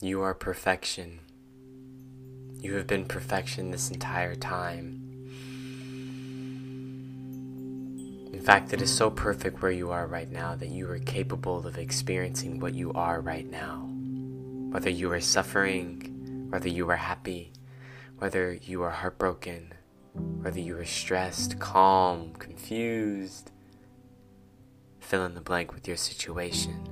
You 0.00 0.22
are 0.22 0.34
perfection. 0.34 1.20
You 2.58 2.74
have 2.74 2.86
been 2.86 3.04
perfection 3.04 3.70
this 3.70 3.90
entire 3.90 4.34
time. 4.34 5.00
In 8.32 8.40
fact, 8.44 8.72
it 8.72 8.82
is 8.82 8.92
so 8.92 9.08
perfect 9.10 9.62
where 9.62 9.70
you 9.70 9.92
are 9.92 10.06
right 10.06 10.30
now 10.30 10.56
that 10.56 10.70
you 10.70 10.90
are 10.90 10.98
capable 10.98 11.64
of 11.64 11.78
experiencing 11.78 12.58
what 12.58 12.74
you 12.74 12.92
are 12.92 13.20
right 13.20 13.48
now. 13.48 13.88
Whether 14.72 14.90
you 14.90 15.12
are 15.12 15.20
suffering, 15.20 16.48
whether 16.50 16.68
you 16.68 16.90
are 16.90 16.96
happy, 16.96 17.52
whether 18.18 18.52
you 18.52 18.82
are 18.82 18.90
heartbroken, 18.90 19.74
whether 20.12 20.60
you 20.60 20.76
are 20.76 20.84
stressed, 20.84 21.60
calm, 21.60 22.32
confused, 22.34 23.52
fill 24.98 25.24
in 25.24 25.34
the 25.34 25.40
blank 25.40 25.72
with 25.72 25.86
your 25.86 25.96
situation. 25.96 26.88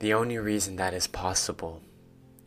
The 0.00 0.14
only 0.14 0.38
reason 0.38 0.76
that 0.76 0.94
is 0.94 1.08
possible 1.08 1.82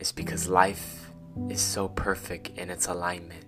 is 0.00 0.10
because 0.10 0.48
life 0.48 1.10
is 1.50 1.60
so 1.60 1.86
perfect 1.86 2.48
in 2.56 2.70
its 2.70 2.86
alignment 2.86 3.44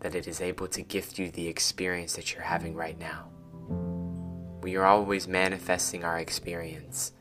that 0.00 0.14
it 0.14 0.26
is 0.26 0.40
able 0.40 0.66
to 0.68 0.80
gift 0.80 1.18
you 1.18 1.30
the 1.30 1.48
experience 1.48 2.14
that 2.14 2.32
you're 2.32 2.42
having 2.42 2.74
right 2.74 2.98
now. 2.98 3.28
We 4.62 4.76
are 4.76 4.86
always 4.86 5.28
manifesting 5.28 6.02
our 6.02 6.18
experience. 6.18 7.12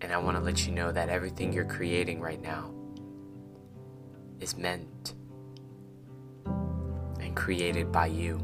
And 0.00 0.12
I 0.12 0.18
want 0.18 0.36
to 0.36 0.42
let 0.42 0.66
you 0.66 0.72
know 0.72 0.90
that 0.90 1.08
everything 1.08 1.52
you're 1.52 1.64
creating 1.64 2.20
right 2.20 2.42
now 2.42 2.74
is 4.40 4.56
meant 4.56 5.14
and 7.20 7.36
created 7.36 7.92
by 7.92 8.06
you. 8.06 8.40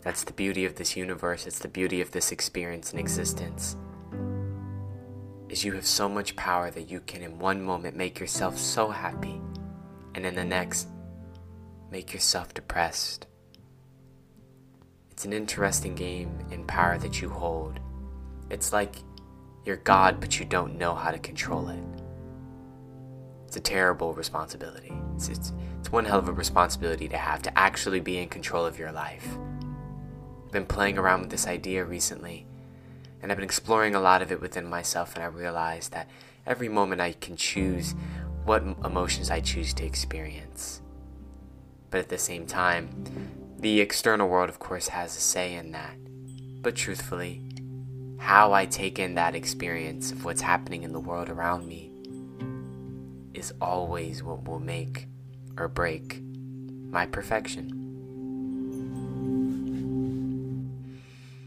That's 0.00 0.24
the 0.24 0.32
beauty 0.32 0.64
of 0.64 0.76
this 0.76 0.96
universe, 0.96 1.46
it's 1.46 1.58
the 1.58 1.68
beauty 1.68 2.00
of 2.00 2.12
this 2.12 2.32
experience 2.32 2.90
and 2.90 2.98
existence 2.98 3.76
is 5.54 5.62
you 5.62 5.70
have 5.70 5.86
so 5.86 6.08
much 6.08 6.34
power 6.34 6.68
that 6.68 6.90
you 6.90 6.98
can 6.98 7.22
in 7.22 7.38
one 7.38 7.62
moment 7.62 7.96
make 7.96 8.18
yourself 8.18 8.58
so 8.58 8.88
happy 8.88 9.40
and 10.16 10.26
in 10.26 10.34
the 10.34 10.42
next 10.42 10.88
make 11.92 12.12
yourself 12.12 12.52
depressed. 12.52 13.28
It's 15.12 15.24
an 15.24 15.32
interesting 15.32 15.94
game 15.94 16.36
in 16.50 16.64
power 16.66 16.98
that 16.98 17.22
you 17.22 17.28
hold. 17.28 17.78
It's 18.50 18.72
like 18.72 18.96
you're 19.64 19.76
God, 19.76 20.18
but 20.18 20.40
you 20.40 20.44
don't 20.44 20.76
know 20.76 20.92
how 20.92 21.12
to 21.12 21.20
control 21.20 21.68
it. 21.68 21.84
It's 23.46 23.56
a 23.56 23.60
terrible 23.60 24.12
responsibility. 24.12 24.92
It's, 25.14 25.28
it's, 25.28 25.52
it's 25.78 25.92
one 25.92 26.04
hell 26.04 26.18
of 26.18 26.26
a 26.26 26.32
responsibility 26.32 27.06
to 27.10 27.16
have 27.16 27.42
to 27.42 27.56
actually 27.56 28.00
be 28.00 28.18
in 28.18 28.28
control 28.28 28.66
of 28.66 28.76
your 28.76 28.90
life. 28.90 29.28
I've 30.46 30.50
been 30.50 30.66
playing 30.66 30.98
around 30.98 31.20
with 31.20 31.30
this 31.30 31.46
idea 31.46 31.84
recently 31.84 32.48
and 33.24 33.32
I've 33.32 33.38
been 33.38 33.44
exploring 33.44 33.94
a 33.94 34.02
lot 34.02 34.20
of 34.20 34.30
it 34.30 34.42
within 34.42 34.66
myself, 34.66 35.14
and 35.14 35.24
I 35.24 35.28
realized 35.28 35.92
that 35.92 36.10
every 36.46 36.68
moment 36.68 37.00
I 37.00 37.12
can 37.12 37.36
choose 37.36 37.94
what 38.44 38.62
emotions 38.84 39.30
I 39.30 39.40
choose 39.40 39.72
to 39.74 39.86
experience. 39.86 40.82
But 41.88 42.00
at 42.00 42.10
the 42.10 42.18
same 42.18 42.46
time, 42.46 42.90
the 43.58 43.80
external 43.80 44.28
world, 44.28 44.50
of 44.50 44.58
course, 44.58 44.88
has 44.88 45.16
a 45.16 45.20
say 45.20 45.54
in 45.54 45.72
that. 45.72 45.96
But 46.60 46.76
truthfully, 46.76 47.40
how 48.18 48.52
I 48.52 48.66
take 48.66 48.98
in 48.98 49.14
that 49.14 49.34
experience 49.34 50.12
of 50.12 50.26
what's 50.26 50.42
happening 50.42 50.82
in 50.82 50.92
the 50.92 51.00
world 51.00 51.30
around 51.30 51.66
me 51.66 51.92
is 53.32 53.54
always 53.58 54.22
what 54.22 54.46
will 54.46 54.60
make 54.60 55.08
or 55.56 55.68
break 55.68 56.20
my 56.90 57.06
perfection. 57.06 57.83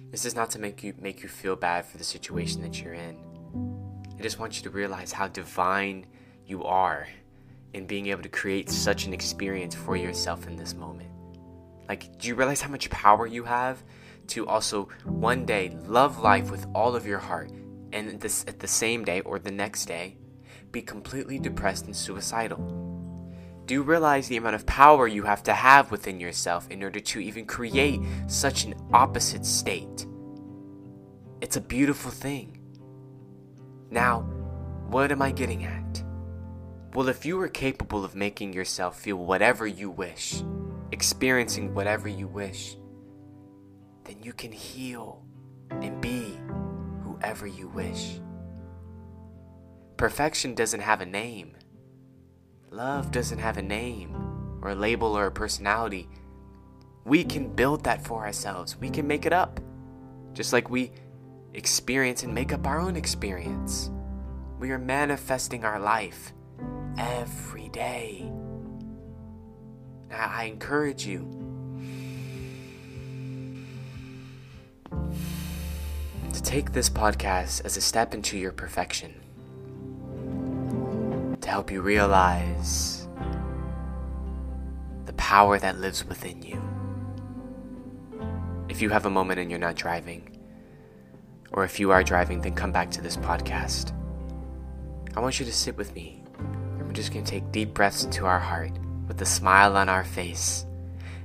This 0.10 0.24
is 0.24 0.36
not 0.36 0.50
to 0.52 0.60
make 0.60 0.84
you 0.84 0.94
make 1.00 1.22
you 1.22 1.30
feel 1.30 1.56
bad 1.56 1.86
for 1.86 1.98
the 1.98 2.04
situation 2.04 2.62
that 2.62 2.82
you're 2.82 2.94
in. 2.94 3.18
I 4.18 4.22
just 4.22 4.40
want 4.40 4.58
you 4.58 4.64
to 4.64 4.70
realize 4.70 5.12
how 5.12 5.28
divine 5.28 6.06
you 6.46 6.64
are 6.64 7.08
in 7.74 7.86
being 7.86 8.08
able 8.08 8.24
to 8.24 8.30
create 8.30 8.70
such 8.70 9.06
an 9.06 9.14
experience 9.14 9.76
for 9.76 9.98
yourself 9.98 10.48
in 10.48 10.56
this 10.56 10.74
moment. 10.74 11.10
Like, 11.90 12.18
do 12.18 12.30
you 12.30 12.36
realize 12.36 12.62
how 12.62 12.70
much 12.70 12.90
power 12.90 13.28
you 13.28 13.44
have 13.44 13.84
to 14.28 14.48
also 14.48 14.88
one 15.04 15.46
day 15.46 15.78
love 15.86 16.20
life 16.20 16.52
with 16.52 16.66
all 16.74 16.96
of 16.96 17.06
your 17.06 17.20
heart 17.20 17.52
and 17.92 18.20
this 18.20 18.46
at 18.48 18.60
the 18.60 18.68
same 18.68 19.04
day 19.04 19.22
or 19.22 19.40
the 19.40 19.52
next 19.52 19.86
day 19.86 20.18
be 20.72 20.82
completely 20.82 21.38
depressed 21.38 21.86
and 21.86 21.96
suicidal? 21.96 22.87
Do 23.68 23.82
realize 23.84 24.30
the 24.30 24.38
amount 24.38 24.56
of 24.56 24.66
power 24.66 25.08
you 25.08 25.24
have 25.24 25.44
to 25.44 25.54
have 25.54 25.92
within 25.92 26.22
yourself 26.22 26.70
in 26.72 26.82
order 26.82 27.02
to 27.02 27.20
even 27.20 27.46
create 27.46 28.00
such 28.28 28.64
an 28.64 28.76
opposite 28.94 29.46
state? 29.46 30.08
It's 31.42 31.58
a 31.58 31.62
beautiful 31.62 32.10
thing. 32.10 32.62
Now, 33.92 34.22
what 34.88 35.12
am 35.12 35.22
I 35.22 35.32
getting 35.32 35.66
at? 35.66 36.02
Well, 36.94 37.10
if 37.10 37.26
you 37.26 37.42
are 37.42 37.50
capable 37.50 38.06
of 38.06 38.16
making 38.16 38.54
yourself 38.54 39.02
feel 39.02 39.18
whatever 39.18 39.68
you 39.68 39.90
wish, 39.90 40.42
experiencing 40.94 41.74
whatever 41.74 42.08
you 42.08 42.30
wish, 42.30 42.78
then 44.06 44.16
you 44.24 44.32
can 44.32 44.54
heal 44.54 45.26
and 45.70 46.00
be 46.00 46.40
whoever 47.04 47.46
you 47.46 47.68
wish. 47.68 48.22
Perfection 49.98 50.56
doesn't 50.56 50.80
have 50.80 51.02
a 51.02 51.06
name. 51.06 51.58
Love 52.70 53.12
doesn't 53.12 53.40
have 53.40 53.58
a 53.58 53.62
name 53.62 54.14
or 54.62 54.72
a 54.72 54.76
label 54.76 55.18
or 55.18 55.28
a 55.28 55.32
personality. 55.32 56.10
We 57.06 57.24
can 57.24 57.56
build 57.56 57.86
that 57.86 58.06
for 58.06 58.26
ourselves. 58.26 58.76
We 58.76 58.90
can 58.90 59.08
make 59.08 59.26
it 59.26 59.32
up. 59.32 59.62
Just 60.34 60.52
like 60.52 60.70
we 60.70 60.92
experience 61.54 62.24
and 62.24 62.34
make 62.34 62.52
up 62.52 62.68
our 62.68 62.80
own 62.80 62.98
experience. 62.98 63.90
We 64.60 64.72
are 64.72 64.78
manifesting 64.78 65.64
our 65.64 65.80
life 65.80 66.34
every 66.98 67.70
day. 67.70 68.30
Now, 70.10 70.30
I 70.30 70.46
encourage 70.46 71.06
you 71.06 71.26
to 76.34 76.44
take 76.44 76.74
this 76.74 76.90
podcast 76.90 77.64
as 77.64 77.78
a 77.78 77.82
step 77.82 78.14
into 78.14 78.38
your 78.38 78.52
perfection, 78.52 79.14
to 81.48 81.52
help 81.52 81.72
you 81.72 81.82
realize 81.82 83.08
the 85.06 85.14
power 85.14 85.58
that 85.58 85.80
lives 85.80 86.04
within 86.04 86.42
you. 86.42 86.62
If 88.68 88.82
you 88.82 88.90
have 88.90 89.06
a 89.06 89.10
moment 89.10 89.40
and 89.40 89.50
you're 89.50 89.58
not 89.58 89.78
driving, 89.78 90.38
or 91.54 91.64
if 91.64 91.80
you 91.80 91.92
are 91.92 92.04
driving, 92.04 92.42
then 92.42 92.54
come 92.54 92.74
back 92.74 92.92
to 92.92 93.02
this 93.02 93.16
podcast. 93.16 93.94
I 95.16 95.22
want 95.22 95.40
you 95.40 95.46
to 95.46 95.54
sit 95.54 95.78
with 95.78 95.96
me. 95.96 96.22
And 96.38 96.86
we're 96.86 96.92
just 96.92 97.14
going 97.14 97.24
to 97.24 97.32
take 97.32 97.50
deep 97.54 97.74
breaths 97.74 98.04
into 98.04 98.26
our 98.26 98.40
heart 98.40 98.74
with 99.08 99.22
a 99.22 99.26
smile 99.26 99.78
on 99.78 99.88
our 99.88 100.04
face. 100.04 100.66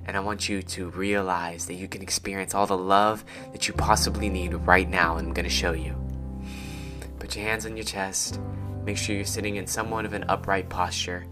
And 0.06 0.16
I 0.16 0.20
want 0.20 0.48
you 0.48 0.62
to 0.62 0.90
realize 0.90 1.66
that 1.66 1.74
you 1.74 1.88
can 1.88 2.00
experience 2.00 2.54
all 2.54 2.68
the 2.68 2.78
love 2.78 3.24
that 3.50 3.66
you 3.66 3.74
possibly 3.74 4.28
need 4.28 4.54
right 4.54 4.88
now. 4.88 5.16
And 5.16 5.26
I'm 5.26 5.34
going 5.34 5.48
to 5.48 5.50
show 5.50 5.72
you. 5.72 5.96
Put 7.18 7.34
your 7.34 7.44
hands 7.44 7.66
on 7.66 7.76
your 7.76 7.84
chest. 7.84 8.38
Make 8.84 8.96
sure 8.96 9.14
you're 9.14 9.24
sitting 9.24 9.56
in 9.56 9.66
somewhat 9.66 10.04
of 10.04 10.12
an 10.12 10.24
upright 10.28 10.68
posture. 10.68 11.24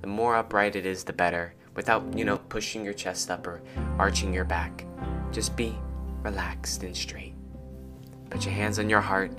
The 0.00 0.06
more 0.06 0.36
upright 0.36 0.76
it 0.76 0.86
is, 0.86 1.04
the 1.04 1.12
better, 1.12 1.54
without, 1.74 2.16
you 2.16 2.24
know, 2.24 2.38
pushing 2.38 2.84
your 2.84 2.94
chest 2.94 3.30
up 3.30 3.46
or 3.46 3.62
arching 3.98 4.32
your 4.32 4.44
back. 4.44 4.84
Just 5.30 5.56
be 5.56 5.76
relaxed 6.22 6.82
and 6.82 6.96
straight. 6.96 7.34
Put 8.30 8.44
your 8.44 8.54
hands 8.54 8.78
on 8.78 8.88
your 8.88 9.00
heart, 9.00 9.32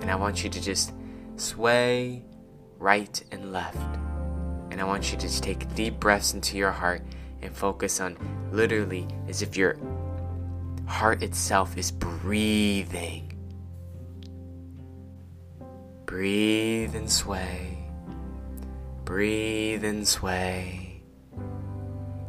and 0.00 0.10
I 0.10 0.14
want 0.14 0.42
you 0.44 0.50
to 0.50 0.60
just 0.60 0.92
sway 1.36 2.22
right 2.78 3.22
and 3.32 3.52
left. 3.52 3.76
And 4.70 4.80
I 4.80 4.84
want 4.84 5.10
you 5.10 5.18
to 5.18 5.26
just 5.26 5.42
take 5.42 5.74
deep 5.74 5.98
breaths 5.98 6.34
into 6.34 6.56
your 6.56 6.72
heart 6.72 7.02
and 7.42 7.54
focus 7.54 8.00
on 8.00 8.16
literally 8.52 9.06
as 9.28 9.42
if 9.42 9.56
your 9.56 9.78
heart 10.86 11.22
itself 11.22 11.76
is 11.76 11.90
breathing. 11.90 13.27
Breathe 16.08 16.94
and 16.94 17.12
sway. 17.12 17.76
Breathe 19.04 19.84
and 19.84 20.08
sway. 20.08 21.02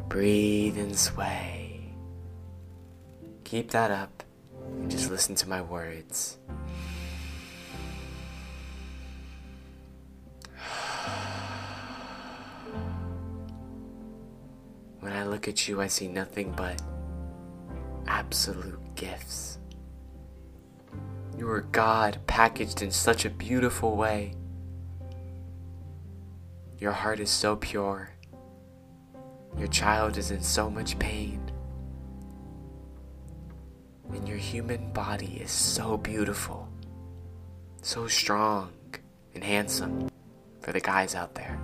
Breathe 0.06 0.76
and 0.76 0.94
sway. 0.94 1.94
Keep 3.44 3.70
that 3.70 3.90
up 3.90 4.22
and 4.66 4.90
just 4.90 5.10
listen 5.10 5.34
to 5.36 5.48
my 5.48 5.62
words. 5.62 6.36
When 15.00 15.14
I 15.14 15.24
look 15.24 15.48
at 15.48 15.66
you, 15.68 15.80
I 15.80 15.86
see 15.86 16.06
nothing 16.06 16.52
but 16.54 16.82
absolute 18.06 18.94
gifts. 18.94 19.59
You 21.40 21.48
are 21.48 21.62
God 21.62 22.18
packaged 22.26 22.82
in 22.82 22.90
such 22.90 23.24
a 23.24 23.30
beautiful 23.30 23.96
way. 23.96 24.34
Your 26.76 26.92
heart 26.92 27.18
is 27.18 27.30
so 27.30 27.56
pure. 27.56 28.10
Your 29.56 29.68
child 29.68 30.18
is 30.18 30.30
in 30.30 30.42
so 30.42 30.68
much 30.68 30.98
pain. 30.98 31.50
And 34.12 34.28
your 34.28 34.36
human 34.36 34.92
body 34.92 35.40
is 35.42 35.50
so 35.50 35.96
beautiful. 35.96 36.68
so 37.80 38.06
strong 38.06 38.74
and 39.34 39.42
handsome 39.42 40.10
for 40.60 40.72
the 40.72 40.80
guys 40.80 41.14
out 41.14 41.34
there. 41.34 41.58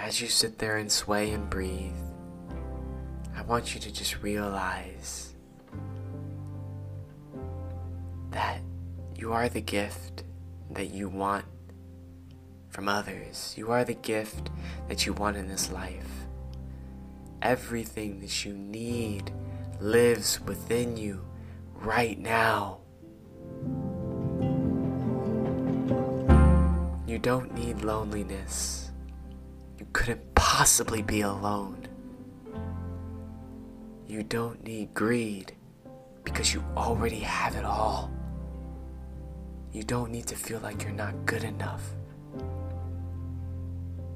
As 0.00 0.18
you 0.18 0.28
sit 0.28 0.58
there 0.58 0.78
and 0.78 0.90
sway 0.90 1.30
and 1.30 1.48
breathe, 1.50 1.92
I 3.36 3.42
want 3.42 3.74
you 3.74 3.80
to 3.82 3.92
just 3.92 4.22
realize 4.22 5.34
that 8.30 8.62
you 9.14 9.34
are 9.34 9.50
the 9.50 9.60
gift 9.60 10.24
that 10.70 10.86
you 10.86 11.10
want 11.10 11.44
from 12.70 12.88
others. 12.88 13.52
You 13.58 13.72
are 13.72 13.84
the 13.84 13.94
gift 13.94 14.48
that 14.88 15.04
you 15.04 15.12
want 15.12 15.36
in 15.36 15.48
this 15.48 15.70
life. 15.70 16.08
Everything 17.42 18.20
that 18.20 18.42
you 18.42 18.54
need 18.54 19.30
lives 19.80 20.40
within 20.40 20.96
you 20.96 21.26
right 21.74 22.18
now. 22.18 22.78
You 27.06 27.18
don't 27.18 27.52
need 27.54 27.82
loneliness. 27.82 28.89
Couldn't 29.92 30.34
possibly 30.34 31.02
be 31.02 31.22
alone. 31.22 31.88
You 34.06 34.22
don't 34.22 34.62
need 34.64 34.94
greed 34.94 35.52
because 36.24 36.54
you 36.54 36.64
already 36.76 37.20
have 37.20 37.56
it 37.56 37.64
all. 37.64 38.10
You 39.72 39.82
don't 39.82 40.10
need 40.10 40.26
to 40.28 40.36
feel 40.36 40.60
like 40.60 40.82
you're 40.82 40.92
not 40.92 41.26
good 41.26 41.44
enough. 41.44 41.82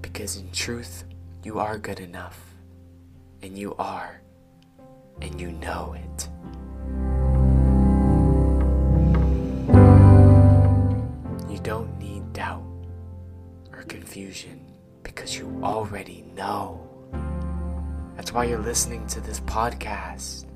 Because 0.02 0.36
in 0.36 0.50
truth, 0.52 1.04
you 1.42 1.58
are 1.58 1.78
good 1.78 2.00
enough. 2.00 2.38
And 3.42 3.56
you 3.56 3.74
are. 3.76 4.20
And 5.22 5.40
you 5.40 5.52
know 5.52 5.94
it. 5.96 6.28
You 11.50 11.58
don't 11.60 11.96
need 11.98 12.32
doubt 12.32 12.64
or 13.72 13.82
confusion 13.84 14.63
because 15.14 15.36
you 15.36 15.60
already 15.62 16.24
know. 16.34 16.80
That's 18.16 18.32
why 18.32 18.44
you're 18.44 18.58
listening 18.58 19.06
to 19.08 19.20
this 19.20 19.40
podcast. 19.40 20.46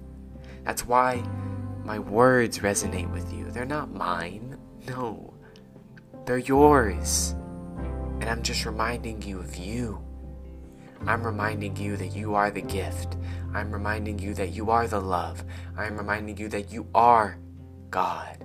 That's 0.65 0.87
why 0.87 1.23
my 1.85 1.99
words 1.99 2.59
resonate 2.59 3.11
with 3.13 3.33
you. 3.33 3.51
They're 3.51 3.65
not 3.65 3.93
mine. 3.93 4.57
No. 4.87 5.35
They're 6.25 6.39
yours. 6.39 7.35
And 8.21 8.25
I'm 8.25 8.43
just 8.43 8.65
reminding 8.65 9.21
you 9.21 9.39
of 9.39 9.55
you. 9.57 10.03
I'm 11.07 11.23
reminding 11.23 11.77
you 11.77 11.99
that 11.99 12.17
you 12.17 12.35
are 12.35 12.51
the 12.51 12.63
gift. 12.63 13.19
I'm 13.53 13.71
reminding 13.71 14.19
you 14.19 14.33
that 14.35 14.51
you 14.51 14.71
are 14.71 14.89
the 14.89 15.01
love. 15.01 15.45
I'm 15.77 15.99
reminding 15.99 16.39
you 16.39 16.49
that 16.49 16.73
you 16.73 16.87
are 16.95 17.37
God. 17.91 18.45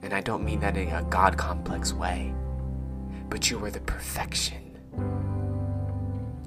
And 0.00 0.14
I 0.14 0.22
don't 0.22 0.42
mean 0.42 0.60
that 0.60 0.78
in 0.78 0.88
a 0.88 1.02
God 1.02 1.36
complex 1.36 1.92
way, 1.92 2.34
but 3.28 3.50
you 3.50 3.62
are 3.62 3.70
the 3.70 3.80
perfection. 3.80 4.67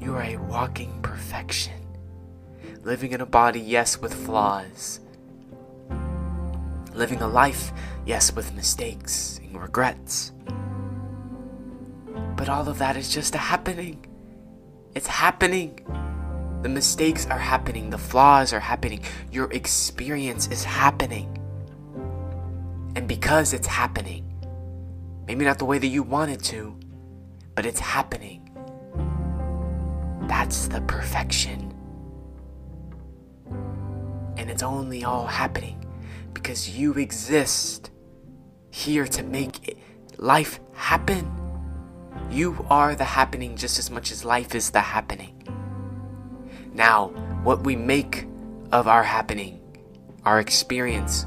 You 0.01 0.15
are 0.15 0.23
a 0.23 0.37
walking 0.37 0.99
perfection. 1.03 1.85
Living 2.81 3.11
in 3.11 3.21
a 3.21 3.25
body, 3.27 3.59
yes, 3.59 3.99
with 3.99 4.11
flaws. 4.11 4.99
Living 6.95 7.21
a 7.21 7.27
life, 7.27 7.71
yes, 8.03 8.33
with 8.33 8.55
mistakes 8.55 9.39
and 9.43 9.61
regrets. 9.61 10.31
But 12.35 12.49
all 12.49 12.67
of 12.67 12.79
that 12.79 12.97
is 12.97 13.13
just 13.13 13.35
a 13.35 13.37
happening. 13.37 14.03
It's 14.95 15.05
happening. 15.05 15.79
The 16.63 16.69
mistakes 16.69 17.27
are 17.27 17.37
happening. 17.37 17.91
The 17.91 17.99
flaws 17.99 18.53
are 18.53 18.59
happening. 18.59 19.03
Your 19.31 19.51
experience 19.51 20.47
is 20.47 20.63
happening. 20.63 21.37
And 22.95 23.07
because 23.07 23.53
it's 23.53 23.67
happening, 23.67 24.25
maybe 25.27 25.45
not 25.45 25.59
the 25.59 25.65
way 25.65 25.77
that 25.77 25.87
you 25.87 26.01
want 26.01 26.31
it 26.31 26.41
to, 26.45 26.75
but 27.53 27.67
it's 27.67 27.79
happening. 27.79 28.40
That's 30.31 30.69
the 30.69 30.79
perfection. 30.83 31.73
And 34.37 34.49
it's 34.49 34.63
only 34.63 35.03
all 35.03 35.27
happening 35.27 35.85
because 36.31 36.69
you 36.69 36.93
exist 36.93 37.91
here 38.69 39.05
to 39.07 39.23
make 39.23 39.77
life 40.17 40.61
happen. 40.73 41.29
You 42.29 42.65
are 42.69 42.95
the 42.95 43.03
happening 43.03 43.57
just 43.57 43.77
as 43.77 43.91
much 43.91 44.09
as 44.09 44.23
life 44.23 44.55
is 44.55 44.71
the 44.71 44.79
happening. 44.79 45.35
Now, 46.73 47.09
what 47.43 47.65
we 47.65 47.75
make 47.75 48.25
of 48.71 48.87
our 48.87 49.03
happening, 49.03 49.59
our 50.23 50.39
experience 50.39 51.25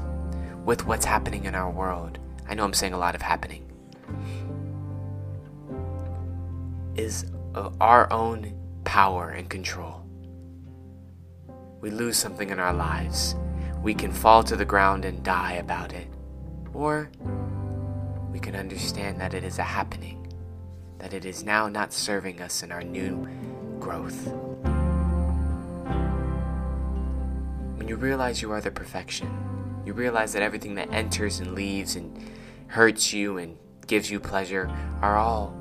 with 0.65 0.87
what's 0.87 1.05
happening 1.05 1.45
in 1.45 1.53
our 1.53 1.69
world, 1.69 2.17
I 2.49 2.55
know 2.55 2.63
I'm 2.63 2.73
saying 2.73 2.93
a 2.93 2.97
lot 2.97 3.13
of 3.13 3.21
happening, 3.21 3.71
is 6.95 7.27
of 7.53 7.77
our 7.79 8.11
own 8.11 8.64
power 8.95 9.31
and 9.31 9.49
control. 9.49 10.05
We 11.81 11.89
lose 11.91 12.15
something 12.15 12.49
in 12.49 12.59
our 12.59 12.71
lives, 12.71 13.35
we 13.83 13.93
can 13.93 14.09
fall 14.09 14.41
to 14.45 14.55
the 14.55 14.63
ground 14.63 15.03
and 15.03 15.21
die 15.21 15.55
about 15.55 15.91
it, 15.91 16.07
or 16.73 17.11
we 18.31 18.39
can 18.39 18.55
understand 18.55 19.19
that 19.19 19.33
it 19.33 19.43
is 19.43 19.59
a 19.59 19.63
happening 19.63 20.25
that 20.97 21.13
it 21.13 21.25
is 21.25 21.43
now 21.43 21.67
not 21.67 21.91
serving 21.91 22.41
us 22.41 22.63
in 22.63 22.71
our 22.71 22.83
new 22.83 23.27
growth. 23.81 24.27
When 27.75 27.89
you 27.89 27.97
realize 27.97 28.41
you 28.41 28.53
are 28.53 28.61
the 28.61 28.71
perfection, 28.71 29.29
you 29.85 29.91
realize 29.91 30.31
that 30.31 30.41
everything 30.41 30.75
that 30.75 30.89
enters 30.93 31.41
and 31.41 31.53
leaves 31.53 31.97
and 31.97 32.17
hurts 32.67 33.11
you 33.11 33.39
and 33.39 33.57
gives 33.87 34.09
you 34.09 34.21
pleasure 34.21 34.73
are 35.01 35.17
all 35.17 35.53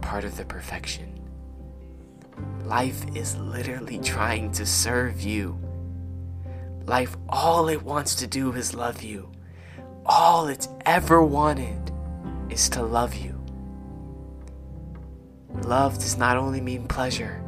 part 0.00 0.24
of 0.24 0.38
the 0.38 0.46
perfection. 0.46 1.13
Life 2.64 3.04
is 3.14 3.36
literally 3.36 3.98
trying 3.98 4.50
to 4.52 4.64
serve 4.64 5.20
you. 5.20 5.58
Life, 6.86 7.14
all 7.28 7.68
it 7.68 7.82
wants 7.82 8.14
to 8.16 8.26
do 8.26 8.52
is 8.52 8.74
love 8.74 9.02
you. 9.02 9.30
All 10.06 10.48
it's 10.48 10.68
ever 10.86 11.22
wanted 11.22 11.92
is 12.48 12.70
to 12.70 12.82
love 12.82 13.14
you. 13.14 13.38
Love 15.62 15.94
does 15.94 16.16
not 16.16 16.38
only 16.38 16.60
mean 16.60 16.88
pleasure, 16.88 17.42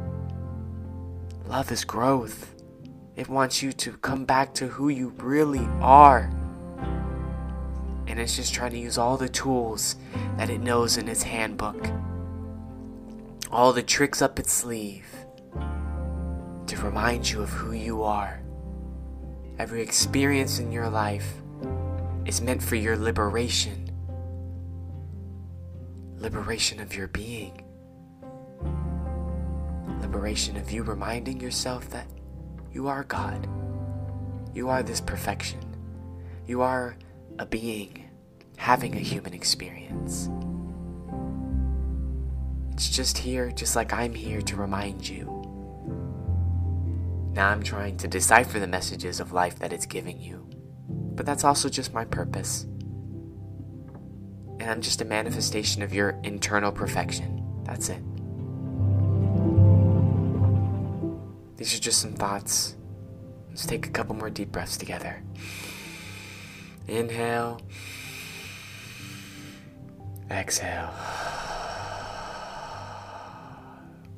love 1.47 1.71
is 1.71 1.83
growth. 1.83 2.53
It 3.15 3.27
wants 3.27 3.63
you 3.63 3.73
to 3.73 3.93
come 3.97 4.23
back 4.25 4.53
to 4.55 4.67
who 4.67 4.89
you 4.89 5.09
really 5.17 5.67
are. 5.81 6.29
And 8.05 8.19
it's 8.19 8.35
just 8.35 8.53
trying 8.53 8.71
to 8.71 8.77
use 8.77 8.99
all 8.99 9.17
the 9.17 9.29
tools 9.29 9.95
that 10.37 10.51
it 10.51 10.61
knows 10.61 10.97
in 10.97 11.09
its 11.09 11.23
handbook, 11.23 11.87
all 13.51 13.73
the 13.73 13.83
tricks 13.83 14.21
up 14.21 14.39
its 14.39 14.51
sleeve 14.51 15.07
to 16.67 16.77
remind 16.81 17.29
you 17.29 17.41
of 17.41 17.49
who 17.49 17.71
you 17.71 18.03
are. 18.03 18.41
Every 19.59 19.81
experience 19.81 20.59
in 20.59 20.71
your 20.71 20.89
life 20.89 21.33
is 22.25 22.41
meant 22.41 22.61
for 22.61 22.75
your 22.75 22.97
liberation, 22.97 23.89
liberation 26.19 26.79
of 26.79 26.95
your 26.95 27.07
being 27.07 27.63
liberation 30.07 30.57
of 30.57 30.71
you 30.71 30.83
reminding 30.83 31.39
yourself 31.39 31.89
that 31.89 32.07
you 32.71 32.87
are 32.87 33.03
God. 33.03 33.47
You 34.53 34.69
are 34.69 34.81
this 34.81 35.01
perfection. 35.01 35.59
You 36.47 36.61
are 36.61 36.95
a 37.39 37.45
being 37.45 38.09
having 38.57 38.95
a 38.95 38.99
human 38.99 39.33
experience. 39.33 40.29
It's 42.77 42.89
just 42.89 43.17
here, 43.17 43.49
just 43.49 43.75
like 43.75 43.91
I'm 43.91 44.13
here 44.13 44.39
to 44.39 44.55
remind 44.55 45.09
you. 45.09 45.25
Now 47.33 47.49
I'm 47.49 47.63
trying 47.63 47.97
to 47.97 48.07
decipher 48.07 48.59
the 48.59 48.67
messages 48.67 49.19
of 49.19 49.33
life 49.33 49.57
that 49.57 49.73
it's 49.73 49.87
giving 49.87 50.21
you. 50.21 50.47
But 50.87 51.25
that's 51.25 51.43
also 51.43 51.69
just 51.69 51.91
my 51.91 52.05
purpose. 52.05 52.67
And 54.59 54.69
I'm 54.69 54.81
just 54.81 55.01
a 55.01 55.05
manifestation 55.05 55.81
of 55.81 55.91
your 55.91 56.19
internal 56.21 56.71
perfection. 56.71 57.43
That's 57.63 57.89
it. 57.89 58.03
These 61.57 61.75
are 61.75 61.81
just 61.81 61.99
some 61.99 62.13
thoughts. 62.13 62.75
Let's 63.49 63.65
take 63.65 63.87
a 63.87 63.89
couple 63.89 64.13
more 64.13 64.29
deep 64.29 64.51
breaths 64.51 64.77
together. 64.77 65.23
Inhale. 66.87 67.59
Exhale. 70.29 70.93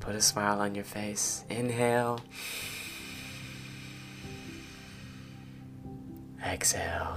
Put 0.00 0.14
a 0.14 0.20
smile 0.20 0.60
on 0.60 0.74
your 0.74 0.84
face. 0.84 1.44
Inhale. 1.50 2.20
Exhale. 6.44 7.16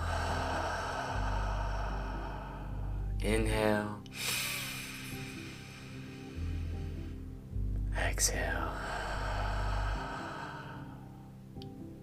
Inhale. 3.21 3.99
Exhale. 7.97 8.71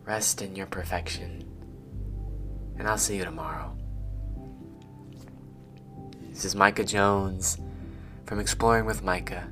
Rest 0.06 0.42
in 0.42 0.56
your 0.56 0.66
perfection. 0.66 1.44
And 2.78 2.88
I'll 2.88 2.98
see 2.98 3.16
you 3.18 3.24
tomorrow. 3.24 3.76
This 6.30 6.44
is 6.46 6.56
Micah 6.56 6.84
Jones 6.84 7.58
from 8.24 8.40
Exploring 8.40 8.86
with 8.86 9.02
Micah, 9.02 9.46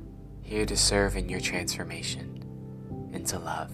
here 0.49 0.65
to 0.65 0.75
serve 0.75 1.15
in 1.15 1.29
your 1.29 1.39
transformation 1.39 2.43
into 3.13 3.37
love. 3.37 3.71